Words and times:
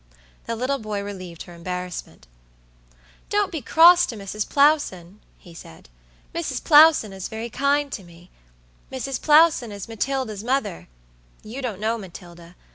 The 0.47 0.55
little 0.55 0.79
boy 0.79 1.03
relieved 1.03 1.43
her 1.43 1.53
embarrassment. 1.53 2.25
"Don't 3.29 3.51
be 3.51 3.61
cross 3.61 4.07
to 4.07 4.15
Mrs. 4.17 4.49
Plowson," 4.49 5.19
he 5.37 5.53
said. 5.53 5.89
"Mrs. 6.33 6.59
Plowson 6.63 7.13
is 7.13 7.27
very 7.27 7.51
kind 7.51 7.91
to 7.91 8.03
me. 8.03 8.31
Mrs. 8.91 9.21
Plowson 9.21 9.71
is 9.71 9.87
Matilda's 9.87 10.43
mother. 10.43 10.87
You 11.43 11.61
don't 11.61 11.79
know 11.79 11.99
Matilda. 11.99 12.55